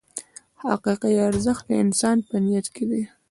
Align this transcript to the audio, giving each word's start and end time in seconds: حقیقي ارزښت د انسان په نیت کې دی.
حقیقي 0.63 1.13
ارزښت 1.27 1.63
د 1.69 1.71
انسان 1.83 2.17
په 2.27 2.35
نیت 2.45 2.67
کې 2.75 2.85
دی. 2.91 3.03